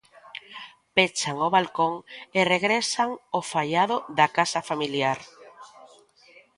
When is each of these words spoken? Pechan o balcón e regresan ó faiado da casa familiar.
Pechan 0.95 1.37
o 1.47 1.49
balcón 1.55 1.93
e 2.37 2.39
regresan 2.53 3.09
ó 3.39 3.41
faiado 3.51 3.95
da 4.17 4.27
casa 4.37 4.61
familiar. 4.69 5.19